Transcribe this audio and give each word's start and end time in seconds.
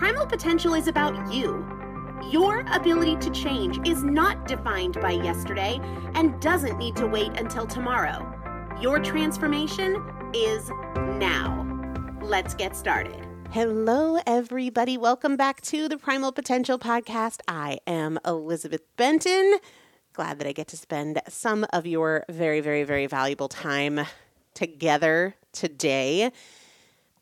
Primal 0.00 0.24
potential 0.24 0.72
is 0.72 0.88
about 0.88 1.30
you. 1.30 1.62
Your 2.30 2.64
ability 2.72 3.16
to 3.16 3.30
change 3.32 3.86
is 3.86 4.02
not 4.02 4.48
defined 4.48 4.98
by 4.98 5.10
yesterday 5.10 5.78
and 6.14 6.40
doesn't 6.40 6.78
need 6.78 6.96
to 6.96 7.06
wait 7.06 7.38
until 7.38 7.66
tomorrow. 7.66 8.26
Your 8.80 8.98
transformation 8.98 10.02
is 10.32 10.70
now. 10.96 11.66
Let's 12.22 12.54
get 12.54 12.74
started. 12.74 13.26
Hello, 13.50 14.18
everybody. 14.26 14.96
Welcome 14.96 15.36
back 15.36 15.60
to 15.64 15.86
the 15.86 15.98
Primal 15.98 16.32
Potential 16.32 16.78
Podcast. 16.78 17.40
I 17.46 17.80
am 17.86 18.18
Elizabeth 18.24 18.80
Benton. 18.96 19.58
Glad 20.14 20.38
that 20.38 20.48
I 20.48 20.52
get 20.52 20.68
to 20.68 20.78
spend 20.78 21.20
some 21.28 21.66
of 21.74 21.86
your 21.86 22.24
very, 22.30 22.62
very, 22.62 22.84
very 22.84 23.06
valuable 23.06 23.50
time 23.50 24.00
together 24.54 25.34
today. 25.52 26.32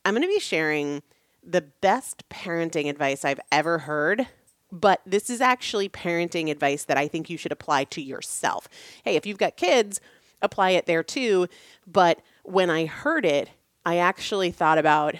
I'm 0.04 0.14
going 0.14 0.22
to 0.22 0.28
be 0.28 0.38
sharing 0.38 1.02
the 1.48 1.62
best 1.62 2.28
parenting 2.28 2.88
advice 2.88 3.24
I've 3.24 3.40
ever 3.50 3.78
heard. 3.78 4.28
But 4.70 5.00
this 5.06 5.30
is 5.30 5.40
actually 5.40 5.88
parenting 5.88 6.50
advice 6.50 6.84
that 6.84 6.98
I 6.98 7.08
think 7.08 7.30
you 7.30 7.38
should 7.38 7.52
apply 7.52 7.84
to 7.84 8.02
yourself. 8.02 8.68
Hey, 9.02 9.16
if 9.16 9.24
you've 9.24 9.38
got 9.38 9.56
kids, 9.56 9.98
apply 10.42 10.70
it 10.70 10.84
there 10.84 11.02
too. 11.02 11.48
But 11.86 12.20
when 12.42 12.68
I 12.68 12.84
heard 12.84 13.24
it, 13.24 13.48
I 13.86 13.96
actually 13.96 14.50
thought 14.50 14.76
about 14.76 15.14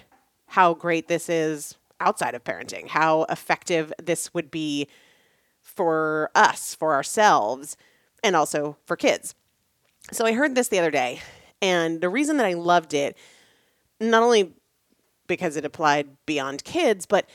how 0.49 0.75
great 0.75 1.09
this 1.09 1.31
is 1.31 1.77
outside 1.99 2.35
of 2.35 2.45
parenting, 2.45 2.89
how 2.89 3.25
effective 3.25 3.93
this 4.03 4.35
would 4.35 4.51
be 4.51 4.87
for 5.63 6.31
us, 6.35 6.75
for 6.75 6.95
ourselves, 6.95 7.77
and 8.23 8.37
also 8.37 8.77
for 8.85 8.97
kids. 8.97 9.35
So 10.13 10.27
I 10.27 10.33
heard 10.33 10.55
this 10.55 10.69
the 10.69 10.79
other 10.79 10.91
day, 10.91 11.21
and 11.63 12.01
the 12.01 12.09
reason 12.09 12.37
that 12.37 12.47
I 12.47 12.55
loved 12.55 12.95
it, 12.95 13.17
not 14.01 14.23
only 14.23 14.55
because 15.29 15.57
it 15.57 15.65
applied 15.65 16.09
beyond 16.27 16.65
kids, 16.65 17.07
but 17.07 17.29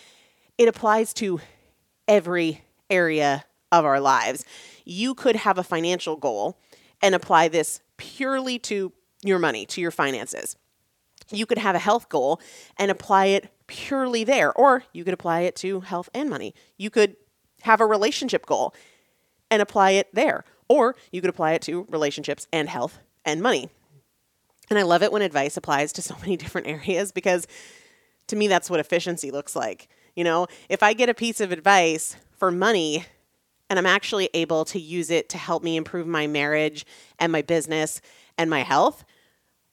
it 0.58 0.68
applies 0.68 1.14
to 1.16 1.40
every 2.08 2.62
area 2.90 3.46
of 3.72 3.86
our 3.86 4.00
lives. 4.00 4.44
You 4.86 5.16
could 5.16 5.38
have 5.38 5.58
a 5.58 5.64
financial 5.64 6.16
goal 6.16 6.60
and 7.02 7.16
apply 7.16 7.48
this 7.48 7.82
purely 7.98 8.60
to 8.60 8.92
your 9.24 9.40
money, 9.40 9.66
to 9.68 9.82
your 9.82 9.92
finances. 9.92 10.58
You 11.32 11.46
could 11.46 11.58
have 11.58 11.76
a 11.76 11.80
health 11.80 12.10
goal 12.10 12.42
and 12.78 12.92
apply 12.92 13.28
it 13.28 13.50
purely 13.68 14.24
there, 14.24 14.52
or 14.54 14.84
you 14.94 15.04
could 15.04 15.14
apply 15.14 15.42
it 15.42 15.56
to 15.58 15.80
health 15.82 16.10
and 16.14 16.30
money. 16.30 16.54
You 16.78 16.90
could 16.90 17.16
have 17.62 17.80
a 17.80 17.86
relationship 17.86 18.46
goal 18.46 18.76
and 19.50 19.62
apply 19.62 19.92
it 19.92 20.14
there, 20.14 20.44
or 20.68 20.96
you 21.12 21.22
could 21.22 21.30
apply 21.30 21.54
it 21.54 21.62
to 21.64 21.88
relationships 21.90 22.48
and 22.52 22.68
health 22.68 23.00
and 23.26 23.42
money. 23.42 23.70
And 24.70 24.80
I 24.80 24.84
love 24.84 25.04
it 25.04 25.12
when 25.12 25.22
advice 25.22 25.58
applies 25.58 25.94
to 25.94 26.02
so 26.02 26.16
many 26.22 26.38
different 26.38 26.68
areas 26.68 27.12
because 27.12 27.48
to 28.28 28.36
me, 28.36 28.48
that's 28.48 28.70
what 28.70 28.80
efficiency 28.80 29.32
looks 29.32 29.56
like. 29.56 29.90
You 30.16 30.24
know, 30.24 30.48
if 30.70 30.84
I 30.84 30.94
get 30.94 31.10
a 31.10 31.14
piece 31.14 31.42
of 31.42 31.52
advice 31.52 32.16
for 32.38 32.52
money 32.52 33.06
and 33.70 33.80
I'm 33.80 33.86
actually 33.86 34.30
able 34.34 34.66
to 34.66 34.80
use 34.80 35.10
it 35.10 35.30
to 35.30 35.38
help 35.38 35.64
me 35.64 35.76
improve 35.76 36.06
my 36.06 36.28
marriage 36.28 36.86
and 37.20 37.32
my 37.32 37.42
business 37.42 38.02
and 38.38 38.50
my 38.50 38.62
health, 38.62 39.04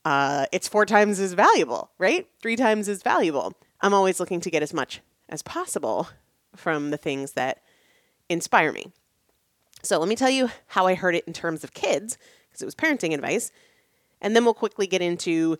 uh, 0.04 0.46
it's 0.52 0.68
four 0.68 0.86
times 0.86 1.20
as 1.20 1.34
valuable, 1.34 1.90
right? 1.98 2.26
Three 2.40 2.56
times 2.56 2.88
as 2.88 3.02
valuable. 3.02 3.54
I'm 3.80 3.94
always 3.94 4.18
looking 4.18 4.40
to 4.40 4.50
get 4.50 4.62
as 4.62 4.72
much 4.72 5.00
as 5.28 5.42
possible 5.42 6.08
from 6.56 6.90
the 6.90 6.96
things 6.96 7.32
that 7.32 7.62
inspire 8.28 8.72
me. 8.72 8.92
So 9.82 9.98
let 9.98 10.08
me 10.08 10.16
tell 10.16 10.30
you 10.30 10.50
how 10.68 10.86
I 10.86 10.94
heard 10.94 11.14
it 11.14 11.24
in 11.26 11.32
terms 11.32 11.64
of 11.64 11.74
kids, 11.74 12.18
because 12.48 12.62
it 12.62 12.66
was 12.66 12.74
parenting 12.74 13.14
advice. 13.14 13.50
And 14.20 14.36
then 14.36 14.44
we'll 14.44 14.54
quickly 14.54 14.86
get 14.86 15.00
into 15.00 15.56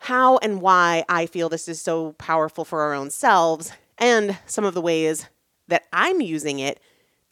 how 0.00 0.38
and 0.38 0.60
why 0.60 1.04
I 1.08 1.26
feel 1.26 1.48
this 1.48 1.68
is 1.68 1.80
so 1.80 2.12
powerful 2.12 2.64
for 2.64 2.80
our 2.82 2.94
own 2.94 3.10
selves 3.10 3.72
and 3.98 4.38
some 4.46 4.64
of 4.64 4.74
the 4.74 4.80
ways 4.80 5.26
that 5.68 5.84
I'm 5.92 6.20
using 6.20 6.58
it 6.58 6.80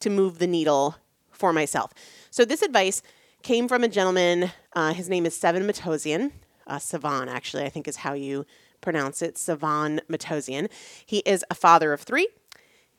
to 0.01 0.11
move 0.11 0.39
the 0.39 0.47
needle 0.47 0.97
for 1.31 1.53
myself. 1.53 1.93
So, 2.31 2.45
this 2.45 2.63
advice 2.63 3.03
came 3.43 3.69
from 3.69 3.85
a 3.85 3.89
gentleman. 3.89 4.53
Uh, 4.75 4.93
his 4.93 5.09
name 5.09 5.25
is 5.25 5.37
Seven 5.37 5.67
Matossian, 5.67 6.33
Uh, 6.67 6.79
Savan, 6.79 7.29
actually, 7.29 7.65
I 7.65 7.71
think 7.71 7.89
is 7.89 7.97
how 7.97 8.13
you 8.13 8.45
pronounce 8.81 9.23
it. 9.23 9.39
Savan 9.39 10.03
Matossian. 10.09 10.69
He 11.07 11.19
is 11.21 11.45
a 11.51 11.55
father 11.55 11.93
of 11.93 12.03
three. 12.03 12.29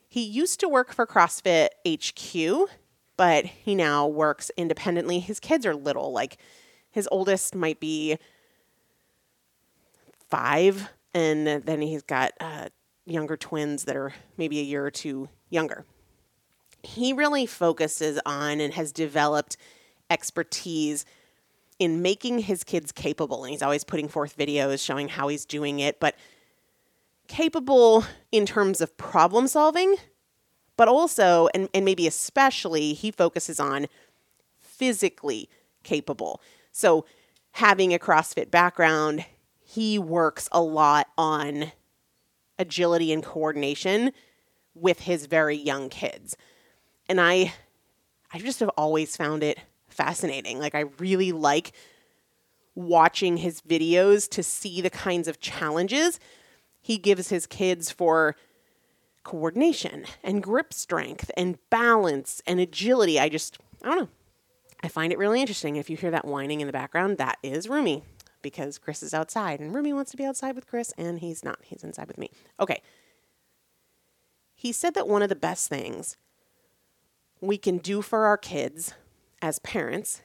He 0.07 0.24
used 0.24 0.60
to 0.62 0.68
work 0.68 0.92
for 0.92 1.06
CrossFit 1.06 1.69
HQ, 1.88 2.69
but 3.15 3.45
he 3.45 3.75
now 3.75 4.07
works 4.07 4.50
independently. 4.57 5.19
His 5.19 5.39
kids 5.39 5.65
are 5.65 5.75
little, 5.75 6.12
like 6.12 6.38
his 6.89 7.07
oldest 7.12 7.54
might 7.54 7.80
be 7.80 8.18
five, 10.30 10.90
and 11.14 11.48
then 11.48 11.81
he's 11.81 12.04
got 12.04 12.34
uh, 12.40 12.70
younger 13.06 13.38
twins 13.38 13.86
that 13.86 13.96
are 13.96 14.14
maybe 14.38 14.60
a 14.60 14.64
year 14.64 14.86
or 14.86 14.92
two 14.92 15.30
younger. 15.50 15.86
He 16.84 17.12
really 17.12 17.46
focuses 17.46 18.20
on 18.26 18.62
and 18.62 18.74
has 18.74 18.92
developed 18.92 19.58
expertise 20.10 21.06
in 21.78 22.02
making 22.02 22.40
his 22.40 22.64
kids 22.64 22.92
capable. 22.92 23.44
And 23.44 23.52
he's 23.52 23.62
always 23.62 23.84
putting 23.84 24.08
forth 24.08 24.38
videos 24.38 24.84
showing 24.84 25.08
how 25.08 25.30
he's 25.30 25.46
doing 25.46 25.80
it, 25.80 26.00
but 26.00 26.16
capable 27.28 28.04
in 28.32 28.46
terms 28.46 28.82
of 28.82 28.98
problem 28.98 29.48
solving, 29.48 29.96
but 30.75 30.88
also, 30.88 31.48
and, 31.54 31.70
and 31.74 31.86
maybe 31.86 32.08
especially, 32.08 32.94
he 32.94 33.12
focuses 33.12 33.60
on 33.60 33.88
physically 34.58 35.50
capable. 35.84 36.42
So, 36.72 37.06
having 37.54 37.94
a 37.94 38.00
CrossFit 38.00 38.52
background, 38.52 39.25
he 39.71 40.00
works 40.00 40.50
a 40.51 40.60
lot 40.60 41.07
on 41.16 41.71
agility 42.57 43.13
and 43.13 43.24
coordination 43.24 44.12
with 44.74 45.01
his 45.01 45.27
very 45.27 45.56
young 45.56 45.89
kids. 45.89 46.36
And 47.07 47.21
I 47.21 47.54
I 48.33 48.39
just 48.39 48.62
have 48.62 48.69
always 48.69 49.16
found 49.16 49.44
it 49.44 49.60
fascinating. 49.88 50.57
Like 50.57 50.74
I 50.74 50.86
really 50.98 51.31
like 51.31 51.74
watching 52.74 53.38
his 53.38 53.62
videos 53.62 54.27
to 54.31 54.42
see 54.42 54.81
the 54.81 54.89
kinds 54.89 55.27
of 55.27 55.39
challenges 55.39 56.19
he 56.81 56.98
gives 56.98 57.30
his 57.30 57.45
kids 57.45 57.92
for 57.92 58.36
coordination 59.24 60.06
and 60.24 60.42
grip 60.42 60.74
strength 60.74 61.30
and 61.38 61.60
balance 61.69 62.42
and 62.48 62.60
agility. 62.60 63.19
I 63.19 63.30
just 63.30 63.60
I 63.83 63.89
don't 63.89 64.00
know. 64.00 64.10
I 64.81 64.88
find 64.88 65.13
it 65.13 65.19
really 65.19 65.42
interesting. 65.42 65.75
If 65.75 65.92
you 65.92 65.98
hear 65.98 66.10
that 66.10 66.25
whining 66.25 66.62
in 66.62 66.65
the 66.65 66.74
background, 66.74 67.19
that 67.19 67.38
is 67.44 67.69
Rumi 67.69 68.01
because 68.41 68.77
Chris 68.77 69.03
is 69.03 69.13
outside 69.13 69.59
and 69.59 69.74
Rumi 69.74 69.94
wants 69.94 70.12
to 70.12 70.18
be 70.18 70.25
outside 70.25 70.56
with 70.56 70.68
Chris 70.68 70.94
and 70.97 71.19
he's 71.19 71.44
not. 71.44 71.59
He's 71.63 71.83
inside 71.83 72.07
with 72.07 72.18
me. 72.18 72.31
Okay. 72.59 72.81
He 74.56 74.71
said 74.71 74.94
that 74.95 75.07
one 75.07 75.21
of 75.21 75.30
the 75.30 75.36
best 75.36 75.69
things 75.69 76.18
we 77.41 77.57
can 77.57 77.77
do 77.77 78.01
for 78.01 78.25
our 78.25 78.38
kids 78.38 78.94
as 79.41 79.59
parents 79.59 80.21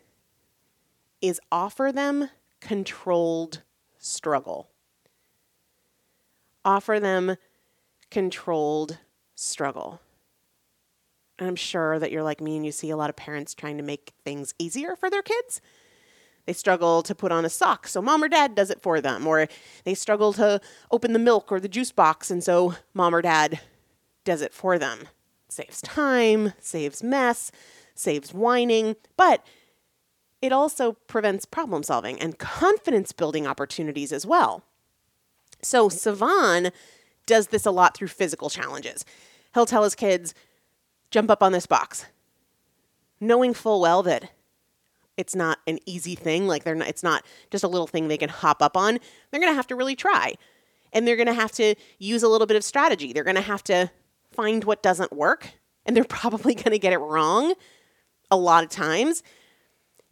is 1.20 1.40
offer 1.52 1.93
them 1.93 2.31
controlled 2.61 3.62
struggle. 3.99 4.70
Offer 6.64 6.99
them 7.00 7.37
controlled 8.11 8.99
struggle. 9.34 10.00
And 11.38 11.49
I'm 11.49 11.56
sure 11.56 11.99
that 11.99 12.12
you're 12.12 12.22
like 12.22 12.40
me 12.40 12.56
and 12.56 12.64
you 12.64 12.72
see 12.72 12.90
a 12.90 12.96
lot 12.96 13.11
of 13.11 13.16
parents 13.16 13.55
trying 13.55 13.76
to 13.76 13.82
make 13.82 14.12
things 14.25 14.55
easier 14.58 14.96
for 14.96 15.11
their 15.11 15.22
kids. 15.22 15.61
They 16.46 16.52
struggle 16.52 17.02
to 17.02 17.14
put 17.14 17.32
on 17.32 17.44
a 17.44 17.50
sock, 17.50 17.88
so 17.88 18.02
mom 18.02 18.23
or 18.23 18.29
dad 18.29 18.55
does 18.55 18.70
it 18.70 18.82
for 18.82 19.00
them. 19.00 19.26
Or 19.26 19.49
they 19.85 19.94
struggle 19.94 20.32
to 20.35 20.61
open 20.91 21.12
the 21.12 21.19
milk 21.19 21.50
or 21.50 21.58
the 21.58 21.69
juice 21.69 21.93
box, 21.93 22.31
and 22.31 22.44
so 22.44 22.75
mom 22.93 23.14
or 23.14 23.23
dad 23.23 23.61
does 24.25 24.43
it 24.43 24.52
for 24.52 24.79
them. 24.79 25.08
Saves 25.49 25.80
time, 25.80 26.52
saves 26.59 27.02
mess, 27.02 27.50
saves 27.95 28.35
whining, 28.35 28.97
but 29.16 29.47
it 30.42 30.52
also 30.52 30.92
prevents 31.07 31.47
problem 31.47 31.83
solving 31.83 32.21
and 32.21 32.38
confidence 32.38 33.12
building 33.12 33.47
opportunities 33.47 34.12
as 34.12 34.26
well. 34.26 34.64
So 35.62 35.88
Savan 35.88 36.71
does 37.25 37.47
this 37.47 37.64
a 37.64 37.71
lot 37.71 37.97
through 37.97 38.09
physical 38.09 38.50
challenges. 38.50 39.04
He'll 39.54 39.64
tell 39.64 39.85
his 39.85 39.95
kids, 39.95 40.35
jump 41.11 41.30
up 41.30 41.42
on 41.42 41.52
this 41.52 41.66
box, 41.66 42.04
knowing 43.21 43.54
full 43.54 43.80
well 43.80 44.02
that 44.02 44.33
it's 45.16 45.35
not 45.35 45.59
an 45.66 45.78
easy 45.87 46.14
thing. 46.14 46.47
Like 46.47 46.64
they're 46.64 46.75
not, 46.75 46.88
it's 46.88 47.02
not 47.02 47.25
just 47.50 47.64
a 47.64 47.68
little 47.68 47.87
thing 47.87 48.09
they 48.09 48.16
can 48.16 48.28
hop 48.28 48.62
up 48.62 48.76
on. 48.76 48.99
They're 49.30 49.40
going 49.40 49.52
to 49.52 49.56
have 49.56 49.66
to 49.68 49.76
really 49.76 49.97
try. 49.97 50.35
And 50.92 51.06
they're 51.06 51.16
going 51.16 51.26
to 51.26 51.35
have 51.35 51.52
to 51.52 51.75
use 51.99 52.23
a 52.23 52.28
little 52.28 52.47
bit 52.47 52.56
of 52.56 52.64
strategy. 52.64 53.12
They're 53.12 53.25
going 53.25 53.37
to 53.37 53.42
have 53.42 53.64
to 53.64 53.90
find 54.33 54.64
what 54.64 54.83
doesn't 54.83 55.12
work. 55.12 55.50
And 55.87 55.97
they're 55.97 56.04
probably 56.09 56.54
going 56.54 56.73
to 56.73 56.78
get 56.78 56.92
it 56.92 56.99
wrong 56.99 57.54
a 58.30 58.37
lot 58.37 58.64
of 58.64 58.71
times. 58.71 59.23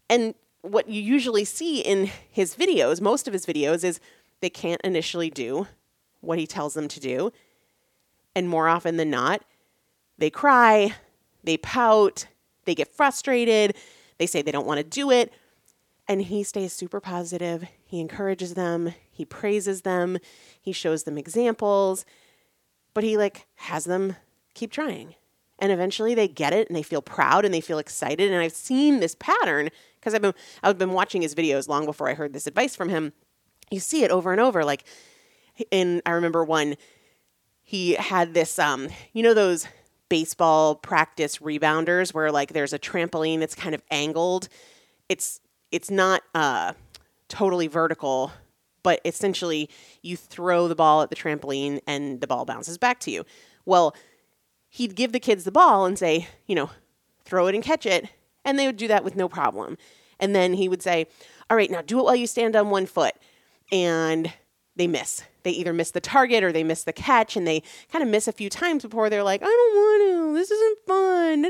And 0.08 0.34
what 0.62 0.88
you 0.88 1.02
usually 1.02 1.44
see 1.44 1.80
in 1.80 2.10
his 2.30 2.54
videos, 2.54 3.00
most 3.00 3.26
of 3.26 3.32
his 3.32 3.46
videos, 3.46 3.84
is 3.84 4.00
they 4.40 4.50
can't 4.50 4.80
initially 4.82 5.30
do 5.30 5.66
what 6.20 6.38
he 6.38 6.46
tells 6.46 6.74
them 6.74 6.88
to 6.88 7.00
do. 7.00 7.32
And 8.34 8.48
more 8.48 8.68
often 8.68 8.96
than 8.96 9.10
not, 9.10 9.42
they 10.18 10.30
cry, 10.30 10.94
they 11.42 11.56
pout, 11.56 12.26
they 12.64 12.74
get 12.74 12.94
frustrated, 12.94 13.76
they 14.22 14.26
say 14.26 14.40
they 14.40 14.52
don't 14.52 14.68
want 14.68 14.78
to 14.78 14.84
do 14.84 15.10
it. 15.10 15.32
And 16.06 16.22
he 16.22 16.44
stays 16.44 16.72
super 16.72 17.00
positive. 17.00 17.64
He 17.84 17.98
encourages 17.98 18.54
them, 18.54 18.94
he 19.10 19.24
praises 19.24 19.82
them, 19.82 20.18
he 20.60 20.70
shows 20.70 21.02
them 21.02 21.18
examples, 21.18 22.04
but 22.94 23.02
he 23.02 23.16
like 23.16 23.46
has 23.56 23.84
them 23.84 24.14
keep 24.54 24.70
trying. 24.70 25.16
And 25.58 25.72
eventually 25.72 26.14
they 26.14 26.28
get 26.28 26.52
it 26.52 26.68
and 26.68 26.76
they 26.76 26.84
feel 26.84 27.02
proud 27.02 27.44
and 27.44 27.52
they 27.52 27.60
feel 27.60 27.78
excited. 27.78 28.30
And 28.30 28.40
I've 28.40 28.52
seen 28.52 29.00
this 29.00 29.16
pattern 29.16 29.70
because 29.98 30.14
I've 30.14 30.22
been 30.22 30.34
I've 30.62 30.78
been 30.78 30.92
watching 30.92 31.22
his 31.22 31.34
videos 31.34 31.66
long 31.66 31.84
before 31.84 32.08
I 32.08 32.14
heard 32.14 32.32
this 32.32 32.46
advice 32.46 32.76
from 32.76 32.90
him. 32.90 33.12
You 33.72 33.80
see 33.80 34.04
it 34.04 34.12
over 34.12 34.30
and 34.30 34.40
over. 34.40 34.64
Like 34.64 34.84
in 35.72 36.00
I 36.06 36.12
remember 36.12 36.44
one, 36.44 36.76
he 37.62 37.94
had 37.94 38.34
this 38.34 38.56
um, 38.60 38.88
you 39.12 39.24
know 39.24 39.34
those 39.34 39.66
baseball 40.12 40.74
practice 40.74 41.38
rebounders 41.38 42.12
where 42.12 42.30
like 42.30 42.52
there's 42.52 42.74
a 42.74 42.78
trampoline 42.78 43.38
that's 43.40 43.54
kind 43.54 43.74
of 43.74 43.82
angled. 43.90 44.46
It's 45.08 45.40
it's 45.70 45.90
not 45.90 46.20
uh, 46.34 46.74
totally 47.28 47.66
vertical, 47.66 48.30
but 48.82 49.00
essentially 49.06 49.70
you 50.02 50.18
throw 50.18 50.68
the 50.68 50.74
ball 50.74 51.00
at 51.00 51.08
the 51.08 51.16
trampoline 51.16 51.80
and 51.86 52.20
the 52.20 52.26
ball 52.26 52.44
bounces 52.44 52.76
back 52.76 53.00
to 53.00 53.10
you. 53.10 53.24
Well, 53.64 53.96
he'd 54.68 54.96
give 54.96 55.12
the 55.12 55.18
kids 55.18 55.44
the 55.44 55.50
ball 55.50 55.86
and 55.86 55.98
say, 55.98 56.28
you 56.46 56.56
know, 56.56 56.68
throw 57.24 57.46
it 57.46 57.54
and 57.54 57.64
catch 57.64 57.86
it, 57.86 58.06
and 58.44 58.58
they 58.58 58.66
would 58.66 58.76
do 58.76 58.88
that 58.88 59.04
with 59.04 59.16
no 59.16 59.30
problem. 59.30 59.78
And 60.20 60.36
then 60.36 60.52
he 60.52 60.68
would 60.68 60.82
say, 60.82 61.06
all 61.48 61.56
right, 61.56 61.70
now 61.70 61.80
do 61.80 61.98
it 62.00 62.04
while 62.04 62.16
you 62.16 62.26
stand 62.26 62.54
on 62.54 62.68
one 62.68 62.84
foot. 62.84 63.14
And 63.72 64.30
they 64.76 64.86
miss. 64.86 65.22
They 65.42 65.50
either 65.50 65.72
miss 65.72 65.90
the 65.90 66.00
target 66.00 66.44
or 66.44 66.52
they 66.52 66.64
miss 66.64 66.84
the 66.84 66.92
catch, 66.92 67.36
and 67.36 67.46
they 67.46 67.62
kind 67.90 68.02
of 68.02 68.08
miss 68.08 68.28
a 68.28 68.32
few 68.32 68.48
times 68.48 68.82
before 68.82 69.10
they're 69.10 69.22
like, 69.22 69.42
I 69.42 69.46
don't 69.46 69.76
want 69.76 70.02
to. 70.02 70.38
This 70.38 70.50
isn't 70.50 70.78
fun. 70.86 71.44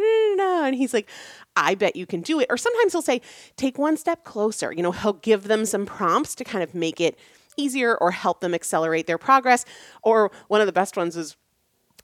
And 0.64 0.74
he's 0.74 0.94
like, 0.94 1.08
I 1.56 1.74
bet 1.74 1.96
you 1.96 2.06
can 2.06 2.20
do 2.20 2.40
it. 2.40 2.46
Or 2.50 2.56
sometimes 2.56 2.92
he'll 2.92 3.02
say, 3.02 3.20
take 3.56 3.78
one 3.78 3.96
step 3.96 4.24
closer. 4.24 4.72
You 4.72 4.82
know, 4.82 4.92
he'll 4.92 5.12
give 5.12 5.44
them 5.44 5.66
some 5.66 5.86
prompts 5.86 6.34
to 6.36 6.44
kind 6.44 6.62
of 6.62 6.74
make 6.74 7.00
it 7.00 7.18
easier 7.56 7.96
or 7.96 8.10
help 8.10 8.40
them 8.40 8.54
accelerate 8.54 9.06
their 9.06 9.18
progress. 9.18 9.64
Or 10.02 10.30
one 10.48 10.60
of 10.60 10.66
the 10.66 10.72
best 10.72 10.96
ones 10.96 11.16
is 11.16 11.36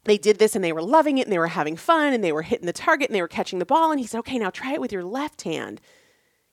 they 0.05 0.19
did 0.19 0.39
this 0.39 0.55
and 0.55 0.65
they 0.65 0.73
were 0.73 0.83
loving 0.83 1.19
it 1.19 1.27
and 1.27 1.33
they 1.33 1.39
were 1.39 1.49
having 1.49 1.77
fun 1.77 2.13
and 2.13 2.23
they 2.23 2.33
were 2.33 2.43
hitting 2.43 2.67
the 2.67 2.73
target 2.73 3.09
and 3.09 3.17
they 3.17 3.23
were 3.23 3.29
catching 3.29 3.59
the 3.59 3.67
ball. 3.67 3.91
And 3.91 4.01
he 4.01 4.07
said, 4.07 4.19
okay, 4.21 4.39
now 4.39 4.51
try 4.51 4.73
it 4.73 4.81
with 4.81 4.93
your 4.93 5.05
left 5.05 5.43
hand 5.43 5.81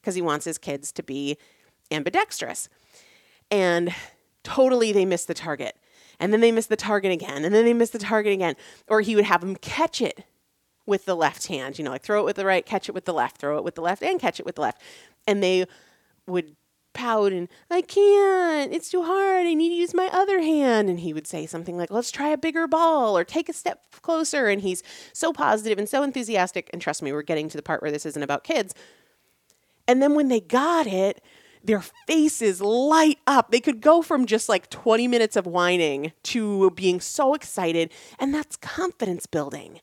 because 0.02 0.16
he 0.16 0.22
wants 0.22 0.46
his 0.46 0.58
kids 0.58 0.92
to 0.94 1.04
be 1.04 1.38
ambidextrous. 1.92 2.70
And 3.52 3.94
totally 4.46 4.94
they 4.94 5.04
missed 5.04 5.28
the 5.28 5.34
target. 5.34 5.76
And 6.18 6.32
then 6.32 6.40
they 6.40 6.52
missed 6.54 6.70
the 6.70 6.78
target 6.78 7.12
again. 7.12 7.44
And 7.44 7.54
then 7.54 7.66
they 7.66 7.74
missed 7.74 7.92
the 7.92 8.00
target 8.00 8.32
again. 8.32 8.56
Or 8.88 9.02
he 9.02 9.16
would 9.16 9.26
have 9.26 9.42
them 9.42 9.58
catch 9.58 10.02
it 10.02 10.24
with 10.86 11.06
the 11.06 11.16
left 11.16 11.48
hand, 11.48 11.78
you 11.78 11.84
know, 11.84 11.92
like 11.92 12.04
throw 12.04 12.22
it 12.22 12.26
with 12.26 12.36
the 12.38 12.46
right, 12.46 12.66
catch 12.66 12.88
it 12.88 12.94
with 12.94 13.06
the 13.06 13.14
left, 13.14 13.38
throw 13.38 13.58
it 13.58 13.64
with 13.64 13.76
the 13.76 13.82
left, 13.82 14.04
and 14.04 14.20
catch 14.20 14.40
it 14.40 14.46
with 14.46 14.56
the 14.56 14.62
left. 14.62 14.82
And 15.28 15.44
they 15.44 15.66
would 16.28 16.56
pout 16.94 17.34
and, 17.34 17.50
I 17.70 17.82
can't, 17.82 18.72
it's 18.74 18.90
too 18.90 19.04
hard, 19.04 19.46
I 19.46 19.54
need 19.54 19.70
to 19.70 19.76
use 19.76 19.94
my 19.94 20.10
other 20.14 20.40
hand. 20.40 20.90
And 20.90 21.00
he 21.00 21.12
would 21.12 21.28
say 21.28 21.46
something 21.46 21.78
like, 21.78 21.92
let's 21.92 22.12
try 22.12 22.30
a 22.30 22.38
bigger 22.38 22.68
ball 22.68 23.18
or 23.18 23.24
take 23.24 23.50
a 23.50 23.54
step 23.54 23.84
closer. 24.02 24.48
And 24.48 24.62
he's 24.62 24.84
so 25.12 25.34
positive 25.34 25.78
and 25.78 25.90
so 25.90 26.04
enthusiastic. 26.04 26.70
And 26.72 26.82
trust 26.82 27.02
me, 27.02 27.12
we're 27.12 27.24
getting 27.24 27.50
to 27.50 27.58
the 27.58 27.64
part 27.64 27.82
where 27.82 27.92
this 27.92 28.06
isn't 28.06 28.24
about 28.24 28.44
kids. 28.44 28.74
And 29.88 30.02
then 30.02 30.16
when 30.16 30.30
they 30.30 30.40
got 30.40 30.88
it, 30.88 31.22
their 31.66 31.82
faces 32.08 32.62
light 32.62 33.20
up. 33.28 33.52
They 33.52 33.60
could 33.60 33.82
go 33.82 34.02
from 34.02 34.26
just 34.26 34.50
like 34.50 34.70
20 34.70 35.08
minutes 35.08 35.36
of 35.36 35.46
whining 35.46 36.14
to 36.24 36.72
being 36.72 37.00
so 37.00 37.34
excited. 37.34 37.92
And 38.20 38.34
that's 38.34 38.56
confidence 38.58 39.26
building 39.26 39.82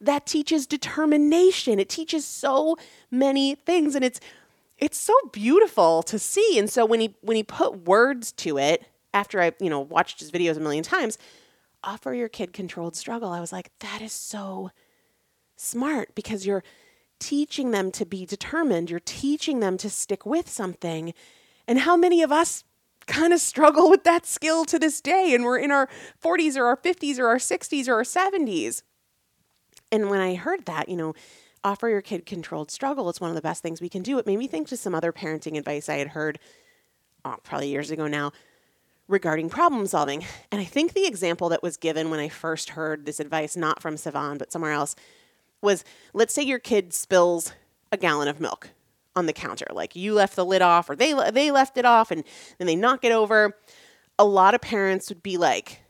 that 0.00 0.26
teaches 0.26 0.66
determination. 0.66 1.78
It 1.78 1.88
teaches 1.88 2.24
so 2.24 2.76
many 3.10 3.54
things 3.54 3.94
and 3.94 4.04
it's 4.04 4.20
it's 4.78 4.96
so 4.96 5.14
beautiful 5.32 6.04
to 6.04 6.20
see. 6.20 6.56
And 6.58 6.70
so 6.70 6.86
when 6.86 7.00
he 7.00 7.14
when 7.20 7.36
he 7.36 7.42
put 7.42 7.86
words 7.86 8.32
to 8.32 8.58
it 8.58 8.84
after 9.12 9.40
I, 9.40 9.52
you 9.60 9.70
know, 9.70 9.80
watched 9.80 10.20
his 10.20 10.30
videos 10.30 10.56
a 10.56 10.60
million 10.60 10.84
times, 10.84 11.18
offer 11.82 12.14
your 12.14 12.28
kid 12.28 12.52
controlled 12.52 12.94
struggle. 12.94 13.30
I 13.30 13.40
was 13.40 13.52
like, 13.52 13.70
that 13.80 14.02
is 14.02 14.12
so 14.12 14.70
smart 15.56 16.14
because 16.14 16.46
you're 16.46 16.62
teaching 17.18 17.70
them 17.70 17.90
to 17.92 18.04
be 18.04 18.26
determined. 18.26 18.90
You're 18.90 19.00
teaching 19.00 19.60
them 19.60 19.76
to 19.78 19.90
stick 19.90 20.24
with 20.24 20.48
something. 20.48 21.14
And 21.66 21.80
how 21.80 21.96
many 21.96 22.22
of 22.22 22.32
us 22.32 22.64
kind 23.06 23.32
of 23.32 23.40
struggle 23.40 23.90
with 23.90 24.04
that 24.04 24.26
skill 24.26 24.64
to 24.66 24.78
this 24.78 25.00
day 25.00 25.34
and 25.34 25.44
we're 25.44 25.58
in 25.58 25.70
our 25.70 25.88
40s 26.22 26.56
or 26.56 26.66
our 26.66 26.76
50s 26.76 27.18
or 27.18 27.26
our 27.26 27.38
60s 27.38 27.88
or 27.88 27.94
our 27.94 28.02
70s? 28.02 28.82
And 29.90 30.10
when 30.10 30.20
I 30.20 30.34
heard 30.34 30.66
that, 30.66 30.88
you 30.88 30.96
know, 30.96 31.14
offer 31.64 31.88
your 31.88 32.02
kid 32.02 32.26
controlled 32.26 32.70
struggle, 32.70 33.08
it's 33.08 33.20
one 33.20 33.30
of 33.30 33.36
the 33.36 33.42
best 33.42 33.62
things 33.62 33.80
we 33.80 33.88
can 33.88 34.02
do. 34.02 34.18
It 34.18 34.26
made 34.26 34.38
me 34.38 34.46
think 34.46 34.68
to 34.68 34.76
some 34.76 34.94
other 34.94 35.12
parenting 35.12 35.56
advice 35.58 35.88
I 35.88 35.96
had 35.96 36.08
heard 36.08 36.38
oh, 37.24 37.36
probably 37.42 37.68
years 37.68 37.90
ago 37.90 38.06
now 38.06 38.32
regarding 39.08 39.48
problem 39.48 39.86
solving. 39.86 40.24
And 40.52 40.60
I 40.60 40.64
think 40.64 40.92
the 40.92 41.06
example 41.06 41.48
that 41.48 41.62
was 41.62 41.76
given 41.76 42.10
when 42.10 42.20
I 42.20 42.28
first 42.28 42.70
heard 42.70 43.06
this 43.06 43.20
advice, 43.20 43.56
not 43.56 43.82
from 43.82 43.96
Sevan, 43.96 44.38
but 44.38 44.52
somewhere 44.52 44.72
else, 44.72 44.94
was 45.62 45.84
let's 46.12 46.34
say 46.34 46.42
your 46.42 46.58
kid 46.58 46.92
spills 46.92 47.52
a 47.92 47.96
gallon 47.96 48.28
of 48.28 48.40
milk 48.40 48.70
on 49.16 49.26
the 49.26 49.32
counter. 49.32 49.66
Like 49.72 49.96
you 49.96 50.14
left 50.14 50.36
the 50.36 50.44
lid 50.44 50.62
off 50.62 50.88
or 50.90 50.96
they 50.96 51.12
they 51.30 51.50
left 51.50 51.76
it 51.76 51.84
off 51.84 52.10
and 52.10 52.24
then 52.58 52.66
they 52.66 52.76
knock 52.76 53.04
it 53.04 53.12
over. 53.12 53.56
A 54.18 54.24
lot 54.24 54.54
of 54.54 54.60
parents 54.60 55.08
would 55.08 55.22
be 55.22 55.36
like, 55.36 55.80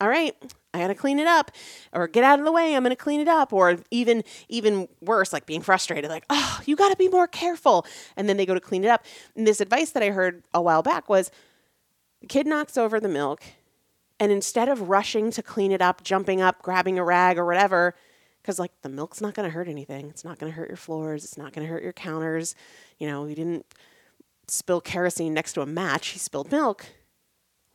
"All 0.00 0.08
right, 0.08 0.34
I 0.76 0.80
got 0.80 0.88
to 0.88 0.94
clean 0.94 1.18
it 1.18 1.26
up 1.26 1.50
or 1.92 2.06
get 2.06 2.22
out 2.22 2.38
of 2.38 2.44
the 2.44 2.52
way. 2.52 2.76
I'm 2.76 2.82
going 2.82 2.90
to 2.90 2.96
clean 2.96 3.20
it 3.20 3.28
up. 3.28 3.52
Or 3.52 3.76
even, 3.90 4.22
even 4.48 4.88
worse, 5.00 5.32
like 5.32 5.46
being 5.46 5.62
frustrated, 5.62 6.10
like, 6.10 6.26
oh, 6.28 6.60
you 6.66 6.76
got 6.76 6.90
to 6.90 6.96
be 6.96 7.08
more 7.08 7.26
careful. 7.26 7.86
And 8.16 8.28
then 8.28 8.36
they 8.36 8.44
go 8.44 8.54
to 8.54 8.60
clean 8.60 8.84
it 8.84 8.88
up. 8.88 9.04
And 9.34 9.46
this 9.46 9.60
advice 9.60 9.90
that 9.92 10.02
I 10.02 10.10
heard 10.10 10.44
a 10.52 10.60
while 10.60 10.82
back 10.82 11.08
was 11.08 11.30
the 12.20 12.26
kid 12.26 12.46
knocks 12.46 12.76
over 12.76 13.00
the 13.00 13.08
milk. 13.08 13.42
And 14.20 14.30
instead 14.30 14.68
of 14.68 14.88
rushing 14.88 15.30
to 15.32 15.42
clean 15.42 15.72
it 15.72 15.82
up, 15.82 16.04
jumping 16.04 16.40
up, 16.40 16.62
grabbing 16.62 16.98
a 16.98 17.04
rag 17.04 17.38
or 17.38 17.46
whatever, 17.46 17.94
because 18.46 18.60
like 18.60 18.70
the 18.82 18.88
milk's 18.88 19.20
not 19.20 19.34
going 19.34 19.48
to 19.48 19.52
hurt 19.52 19.66
anything. 19.66 20.08
It's 20.08 20.24
not 20.24 20.38
going 20.38 20.52
to 20.52 20.56
hurt 20.56 20.68
your 20.68 20.76
floors. 20.76 21.24
It's 21.24 21.36
not 21.36 21.52
going 21.52 21.66
to 21.66 21.72
hurt 21.72 21.82
your 21.82 21.92
counters. 21.92 22.54
You 22.96 23.08
know, 23.08 23.26
you 23.26 23.34
didn't 23.34 23.66
spill 24.46 24.80
kerosene 24.80 25.34
next 25.34 25.54
to 25.54 25.62
a 25.62 25.66
match. 25.66 26.12
You 26.12 26.20
spilled 26.20 26.52
milk. 26.52 26.86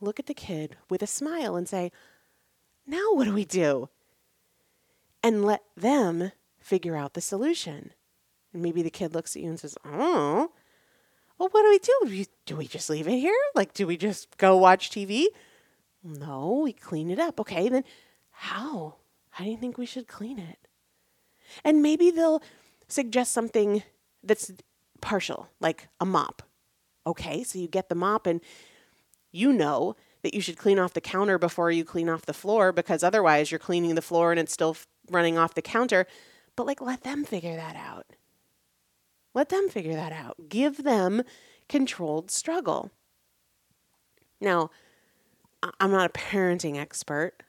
Look 0.00 0.18
at 0.18 0.24
the 0.24 0.34
kid 0.34 0.76
with 0.88 1.02
a 1.02 1.06
smile 1.06 1.56
and 1.56 1.68
say, 1.68 1.92
now 2.86 3.12
what 3.12 3.26
do 3.26 3.34
we 3.34 3.44
do? 3.44 3.90
And 5.22 5.44
let 5.44 5.60
them 5.76 6.32
figure 6.58 6.96
out 6.96 7.12
the 7.12 7.20
solution. 7.20 7.92
And 8.54 8.62
maybe 8.62 8.80
the 8.80 8.88
kid 8.88 9.12
looks 9.14 9.36
at 9.36 9.42
you 9.42 9.50
and 9.50 9.60
says, 9.60 9.76
Oh, 9.84 10.52
well, 11.38 11.48
what 11.50 11.62
do 11.62 11.68
we 11.68 11.78
do? 11.80 12.24
Do 12.46 12.56
we 12.56 12.66
just 12.66 12.88
leave 12.88 13.06
it 13.06 13.18
here? 13.18 13.36
Like, 13.54 13.74
do 13.74 13.86
we 13.86 13.98
just 13.98 14.38
go 14.38 14.56
watch 14.56 14.88
TV? 14.88 15.26
No, 16.02 16.62
we 16.64 16.72
clean 16.72 17.10
it 17.10 17.18
up. 17.18 17.38
Okay, 17.40 17.68
then 17.68 17.84
how? 18.30 18.96
How 19.32 19.44
do 19.44 19.50
you 19.50 19.56
think 19.56 19.78
we 19.78 19.86
should 19.86 20.08
clean 20.08 20.38
it? 20.38 20.58
And 21.64 21.82
maybe 21.82 22.10
they'll 22.10 22.42
suggest 22.88 23.32
something 23.32 23.82
that's 24.22 24.52
partial, 25.00 25.48
like 25.60 25.88
a 26.00 26.06
mop. 26.06 26.42
Okay, 27.06 27.42
so 27.42 27.58
you 27.58 27.66
get 27.66 27.88
the 27.88 27.94
mop 27.94 28.26
and 28.26 28.40
you 29.32 29.52
know 29.52 29.96
that 30.22 30.34
you 30.34 30.40
should 30.40 30.56
clean 30.56 30.78
off 30.78 30.92
the 30.92 31.00
counter 31.00 31.38
before 31.38 31.70
you 31.70 31.84
clean 31.84 32.08
off 32.08 32.26
the 32.26 32.34
floor 32.34 32.72
because 32.72 33.02
otherwise 33.02 33.50
you're 33.50 33.58
cleaning 33.58 33.94
the 33.94 34.02
floor 34.02 34.30
and 34.30 34.38
it's 34.38 34.52
still 34.52 34.76
running 35.10 35.36
off 35.36 35.54
the 35.54 35.62
counter. 35.62 36.06
But 36.54 36.66
like, 36.66 36.80
let 36.80 37.02
them 37.02 37.24
figure 37.24 37.56
that 37.56 37.74
out. 37.74 38.06
Let 39.34 39.48
them 39.48 39.68
figure 39.68 39.94
that 39.94 40.12
out. 40.12 40.48
Give 40.48 40.84
them 40.84 41.22
controlled 41.68 42.30
struggle. 42.30 42.90
Now, 44.40 44.70
I'm 45.80 45.90
not 45.90 46.06
a 46.06 46.18
parenting 46.18 46.76
expert, 46.76 47.42